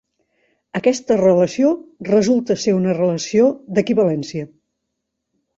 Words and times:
Aquesta 0.79 1.17
relació 1.19 1.75
resulta 2.09 2.57
ser 2.63 2.75
una 2.79 2.97
relació 3.01 3.53
d'equivalència. 3.77 4.49